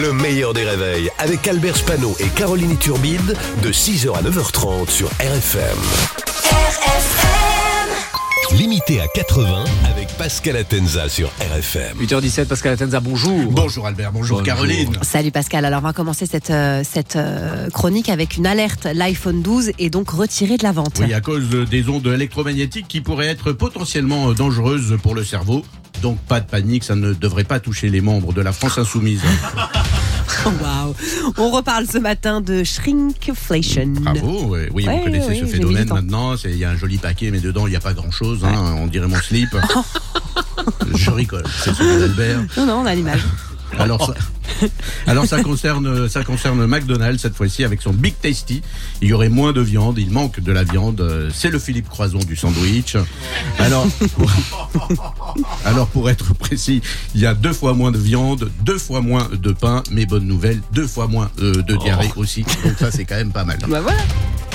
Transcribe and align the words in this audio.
Le 0.00 0.12
meilleur 0.12 0.54
des 0.54 0.64
réveils 0.64 1.10
avec 1.18 1.48
Albert 1.48 1.76
Spano 1.76 2.14
et 2.20 2.28
Caroline 2.28 2.76
Turbide 2.78 3.36
de 3.62 3.72
6h 3.72 4.14
à 4.14 4.22
9h30 4.22 4.88
sur 4.88 5.08
RFM. 5.08 5.76
Limité 8.56 9.00
à 9.00 9.08
80 9.08 9.64
avec 9.90 10.08
Pascal 10.16 10.56
Atenza 10.56 11.08
sur 11.08 11.28
RFM. 11.40 11.98
8h17, 11.98 12.44
Pascal 12.46 12.74
Atenza, 12.74 13.00
bonjour. 13.00 13.50
Bonjour 13.50 13.88
Albert, 13.88 14.12
bonjour, 14.12 14.38
Bonjour. 14.38 14.46
Caroline. 14.46 14.96
Salut 15.02 15.32
Pascal, 15.32 15.64
alors 15.64 15.80
on 15.80 15.86
va 15.86 15.92
commencer 15.92 16.26
cette, 16.26 16.50
euh, 16.50 16.82
cette 16.88 17.16
euh, 17.16 17.68
chronique 17.70 18.08
avec 18.08 18.36
une 18.36 18.46
alerte. 18.46 18.86
L'iPhone 18.94 19.42
12 19.42 19.72
est 19.80 19.90
donc 19.90 20.10
retiré 20.10 20.56
de 20.58 20.62
la 20.62 20.70
vente. 20.72 21.00
Oui, 21.00 21.12
à 21.12 21.20
cause 21.20 21.48
des 21.48 21.88
ondes 21.88 22.06
électromagnétiques 22.06 22.86
qui 22.86 23.00
pourraient 23.00 23.28
être 23.28 23.50
potentiellement 23.52 24.32
dangereuses 24.32 24.96
pour 25.02 25.16
le 25.16 25.24
cerveau. 25.24 25.64
Donc 26.02 26.18
pas 26.20 26.40
de 26.40 26.46
panique, 26.46 26.84
ça 26.84 26.94
ne 26.94 27.12
devrait 27.12 27.44
pas 27.44 27.60
toucher 27.60 27.88
les 27.88 28.00
membres 28.00 28.32
de 28.32 28.40
la 28.40 28.52
France 28.52 28.78
insoumise. 28.78 29.22
Waouh. 30.44 30.94
On 31.36 31.50
reparle 31.50 31.86
ce 31.90 31.98
matin 31.98 32.40
de 32.40 32.62
shrinkflation. 32.64 33.88
Bravo, 34.00 34.46
ouais. 34.46 34.68
oui, 34.72 34.86
Ouais, 34.86 34.96
vous 34.98 35.04
connaissez 35.04 35.28
oui, 35.30 35.40
ce 35.40 35.46
phénomène 35.46 35.88
maintenant. 35.88 36.36
Il 36.44 36.56
y 36.56 36.64
a 36.64 36.70
un 36.70 36.76
joli 36.76 36.96
paquet, 36.98 37.30
mais 37.30 37.40
dedans 37.40 37.66
il 37.66 37.70
n'y 37.70 37.76
a 37.76 37.80
pas 37.80 37.92
grand-chose. 37.92 38.44
hein. 38.44 38.76
On 38.78 38.86
dirait 38.86 39.08
mon 39.08 39.16
slip. 39.16 39.50
Je 40.94 41.10
rigole, 41.10 41.44
c'est 41.62 41.74
celui 41.74 42.00
d'Albert. 42.00 42.40
Non, 42.56 42.66
non, 42.66 42.74
on 42.82 42.86
a 42.86 42.94
l'image. 42.94 43.24
Alors 43.78 44.06
ça, 44.06 44.14
alors 45.06 45.26
ça 45.26 45.42
concerne 45.42 46.08
ça 46.08 46.24
concerne 46.24 46.66
McDonald's 46.66 47.22
cette 47.22 47.34
fois-ci 47.34 47.64
avec 47.64 47.82
son 47.82 47.92
Big 47.92 48.14
Tasty. 48.20 48.62
Il 49.02 49.08
y 49.08 49.12
aurait 49.12 49.28
moins 49.28 49.52
de 49.52 49.60
viande, 49.60 49.98
il 49.98 50.10
manque 50.10 50.40
de 50.40 50.52
la 50.52 50.64
viande. 50.64 51.30
C'est 51.32 51.50
le 51.50 51.58
Philippe 51.58 51.88
Croison 51.88 52.18
du 52.18 52.36
sandwich. 52.36 52.96
Alors 53.58 53.86
pour, 54.16 54.30
alors 55.64 55.86
pour 55.88 56.10
être 56.10 56.34
précis, 56.34 56.82
il 57.14 57.20
y 57.20 57.26
a 57.26 57.34
deux 57.34 57.52
fois 57.52 57.74
moins 57.74 57.92
de 57.92 57.98
viande, 57.98 58.50
deux 58.62 58.78
fois 58.78 59.00
moins 59.00 59.28
de 59.32 59.52
pain, 59.52 59.82
mais 59.90 60.06
bonne 60.06 60.26
nouvelle, 60.26 60.60
deux 60.72 60.86
fois 60.86 61.06
moins 61.06 61.30
euh, 61.40 61.62
de 61.62 61.76
diarrhée 61.76 62.12
aussi. 62.16 62.44
Donc 62.64 62.78
ça 62.78 62.90
c'est 62.90 63.04
quand 63.04 63.16
même 63.16 63.32
pas 63.32 63.44
mal. 63.44 63.58
Bah 63.68 63.80
voilà. 63.80 63.98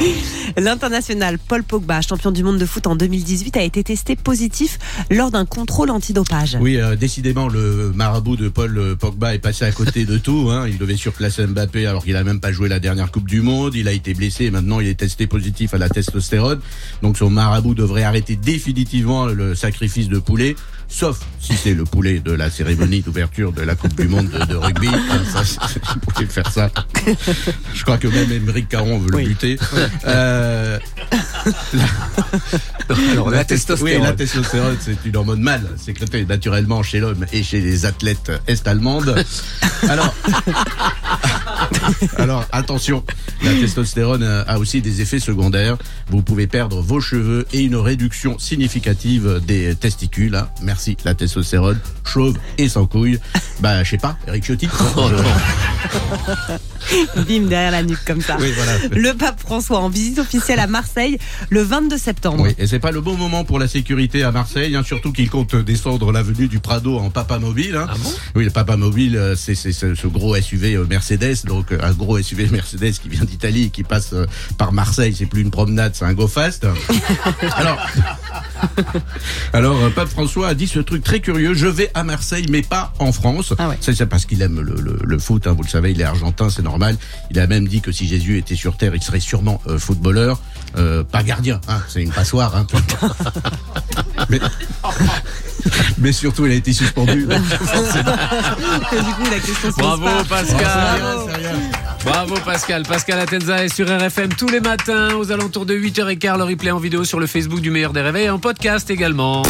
L'international 0.56 1.38
Paul 1.38 1.62
Pogba, 1.62 2.00
champion 2.00 2.30
du 2.30 2.42
monde 2.42 2.58
de 2.58 2.66
foot 2.66 2.86
en 2.86 2.96
2018, 2.96 3.56
a 3.56 3.62
été 3.62 3.82
testé 3.82 4.16
positif 4.16 4.78
lors 5.10 5.30
d'un 5.30 5.44
contrôle 5.44 5.90
antidopage. 5.90 6.56
Oui, 6.60 6.76
euh, 6.76 6.96
décidément, 6.96 7.48
le 7.48 7.92
marabout 7.94 8.36
de 8.36 8.48
Paul 8.48 8.76
euh, 8.78 8.94
Pogba 8.94 9.34
est 9.34 9.38
passé 9.38 9.64
à 9.64 9.72
côté 9.72 10.04
de 10.04 10.18
tout. 10.18 10.48
Hein. 10.50 10.66
Il 10.68 10.78
devait 10.78 10.96
surclasser 10.96 11.46
Mbappé 11.46 11.86
alors 11.86 12.04
qu'il 12.04 12.16
a 12.16 12.24
même 12.24 12.40
pas 12.40 12.52
joué 12.52 12.68
la 12.68 12.80
dernière 12.80 13.10
Coupe 13.10 13.28
du 13.28 13.40
Monde. 13.40 13.74
Il 13.74 13.88
a 13.88 13.92
été 13.92 14.14
blessé 14.14 14.44
et 14.44 14.50
maintenant 14.50 14.80
il 14.80 14.88
est 14.88 14.98
testé 14.98 15.26
positif 15.26 15.74
à 15.74 15.78
la 15.78 15.88
testostérone. 15.88 16.60
Donc 17.02 17.16
son 17.16 17.30
marabout 17.30 17.74
devrait 17.74 18.04
arrêter 18.04 18.36
définitivement 18.36 19.26
le 19.26 19.54
sacrifice 19.54 20.08
de 20.08 20.18
poulet. 20.18 20.56
Sauf 20.88 21.20
si 21.40 21.54
c'est 21.54 21.74
le 21.74 21.84
poulet 21.84 22.20
de 22.20 22.32
la 22.32 22.48
cérémonie 22.48 23.00
d'ouverture 23.00 23.52
de 23.52 23.62
la 23.62 23.74
Coupe 23.74 23.94
du 23.96 24.08
Monde 24.08 24.28
de, 24.30 24.44
de 24.44 24.54
rugby. 24.54 24.88
Pouvez 26.16 26.26
faire 26.28 26.50
ça. 26.50 26.70
Je 27.74 27.82
crois 27.84 27.98
que 27.98 28.08
même 28.08 28.30
Émeric 28.32 28.68
Caron 28.68 28.98
veut 28.98 29.10
le 29.10 29.24
buter. 29.28 29.58
Euh, 30.06 30.78
Alors, 33.12 33.30
la 33.30 33.44
test- 33.44 33.66
testostérone. 33.66 34.00
Oui, 34.00 34.06
la 34.06 34.12
testostérone, 34.12 34.76
c'est 34.80 34.96
une 35.04 35.16
hormone 35.16 35.40
mâle, 35.40 35.68
sécrétée 35.76 36.24
naturellement 36.24 36.82
chez 36.82 37.00
l'homme 37.00 37.26
et 37.32 37.42
chez 37.42 37.60
les 37.60 37.84
athlètes 37.86 38.32
est-allemandes. 38.46 39.14
Alors, 39.88 40.14
alors 42.18 42.44
attention, 42.52 43.04
la 43.42 43.52
testostérone 43.54 44.22
a 44.46 44.58
aussi 44.58 44.80
des 44.80 45.00
effets 45.00 45.18
secondaires. 45.20 45.76
Vous 46.08 46.22
pouvez 46.22 46.46
perdre 46.46 46.80
vos 46.80 47.00
cheveux 47.00 47.46
et 47.52 47.60
une 47.62 47.76
réduction 47.76 48.38
significative 48.38 49.40
des 49.46 49.74
testicules. 49.74 50.34
hein. 50.34 50.48
Merci, 50.62 50.96
la 51.04 51.14
testostérone, 51.14 51.78
chauve 52.04 52.36
et 52.58 52.68
sans 52.68 52.86
couilles. 52.86 53.18
Bah, 53.60 53.82
je 53.84 53.90
sais 53.90 53.98
pas, 53.98 54.16
Eric 54.28 54.44
Ciotti. 54.44 54.68
Bim 57.28 57.46
derrière 57.48 57.72
la 57.72 57.82
nuque 57.82 58.04
comme 58.04 58.20
ça. 58.20 58.36
Oui, 58.40 58.52
voilà. 58.54 58.72
Le 58.90 59.12
pape 59.14 59.40
François 59.40 59.78
en 59.78 59.88
visite 59.88 60.18
officielle 60.18 60.60
à 60.60 60.66
Marseille 60.66 61.18
le 61.50 61.62
22 61.62 61.98
septembre. 61.98 62.44
Oui, 62.44 62.54
et 62.58 62.66
c'est 62.66 62.78
pas 62.78 62.92
le 62.92 63.00
bon 63.00 63.16
moment 63.16 63.44
pour 63.44 63.58
la 63.58 63.68
sécurité 63.68 64.22
à 64.22 64.30
Marseille, 64.30 64.76
hein, 64.76 64.82
surtout 64.84 65.12
qu'il 65.12 65.28
compte 65.28 65.56
descendre 65.56 66.12
l'avenue 66.12 66.48
du 66.48 66.60
Prado 66.60 66.98
en 66.98 67.10
Papa 67.10 67.38
Mobile. 67.38 67.76
Hein. 67.76 67.88
oui, 68.34 68.44
le 68.44 68.50
Papa 68.50 68.76
Mobile, 68.76 69.16
euh, 69.16 69.34
c'est 69.36 69.54
ce 69.54 70.06
gros 70.06 70.40
SUV 70.40 70.74
euh, 70.74 70.86
Mercedes, 70.88 71.44
donc 71.44 71.72
euh, 71.72 71.78
un 71.82 71.92
gros 71.92 72.20
SUV 72.20 72.48
Mercedes 72.50 72.92
qui 72.92 73.08
vient 73.08 73.24
d'Italie, 73.24 73.64
et 73.64 73.70
qui 73.70 73.82
passe 73.82 74.14
par 74.58 74.72
Marseille. 74.72 75.14
C'est 75.16 75.26
plus 75.26 75.42
une 75.42 75.50
promenade, 75.50 75.92
c'est 75.94 76.04
un 76.04 76.14
go 76.14 76.28
fast. 76.28 76.66
alors, 77.56 77.78
alors 79.52 79.76
euh, 79.82 79.90
Pape 79.90 80.08
François 80.08 80.48
a 80.48 80.54
dit 80.54 80.66
ce 80.66 80.78
truc 80.80 81.02
très 81.04 81.20
curieux 81.20 81.54
je 81.54 81.66
vais 81.66 81.90
à 81.94 82.04
Marseille, 82.04 82.46
mais 82.50 82.62
pas 82.62 82.92
en 82.98 83.12
France. 83.12 83.54
Ah 83.58 83.68
ouais. 83.68 83.78
C'est 83.80 84.06
parce 84.06 84.26
qu'il 84.26 84.42
aime 84.42 84.60
le, 84.60 84.74
le- 84.80 84.98
le 85.04 85.18
foot. 85.18 85.46
hein, 85.46 85.52
vous 85.56 85.62
le 85.62 85.68
savez, 85.68 85.92
il 85.92 86.00
est 86.00 86.04
argentin, 86.04 86.50
c'est 86.50 86.62
normal. 86.62 86.96
Il 87.30 87.38
a 87.38 87.46
même 87.46 87.66
dit 87.68 87.80
que 87.80 87.92
si 87.92 88.06
Jésus 88.06 88.38
était 88.38 88.56
sur 88.56 88.76
terre, 88.76 88.94
il 88.94 89.02
serait 89.02 89.20
sûrement 89.20 89.60
euh, 89.68 89.78
footballeur, 89.78 90.40
euh, 90.76 91.02
pas 91.04 91.22
gardien. 91.22 91.60
Hein, 91.68 91.80
c'est 91.88 92.02
une 92.02 92.10
passoire. 92.10 92.54
Hein, 92.56 92.66
mais, 94.28 94.40
mais 95.98 96.12
surtout, 96.12 96.46
il 96.46 96.52
a 96.52 96.56
été 96.56 96.72
suspendu. 96.72 97.26
donc 97.30 97.42
forcément, 97.44 98.12
du 98.12 99.14
coup, 99.14 99.30
la 99.30 99.38
question 99.40 99.70
se 99.70 99.74
pose 99.76 99.76
Bravo, 99.76 100.04
pas. 100.04 100.24
Pascal. 100.24 101.00
Bravo, 102.06 102.36
Pascal. 102.44 102.84
Pascal 102.84 103.18
Atenza 103.18 103.64
est 103.64 103.74
sur 103.74 103.88
RFM 103.88 104.28
tous 104.28 104.48
les 104.48 104.60
matins 104.60 105.16
aux 105.16 105.32
alentours 105.32 105.66
de 105.66 105.74
8h15. 105.74 106.38
Le 106.38 106.44
replay 106.44 106.70
en 106.70 106.78
vidéo 106.78 107.04
sur 107.04 107.18
le 107.18 107.26
Facebook 107.26 107.60
du 107.60 107.72
meilleur 107.72 107.92
des 107.92 108.00
réveils 108.00 108.26
et 108.26 108.30
en 108.30 108.38
podcast 108.38 108.88
également. 108.90 109.42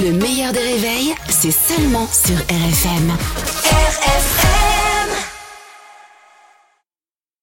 Le 0.00 0.12
meilleur 0.12 0.52
des 0.52 0.60
réveils, 0.60 1.12
c'est 1.28 1.50
seulement 1.50 2.06
sur 2.06 2.36
RFM. 2.36 3.12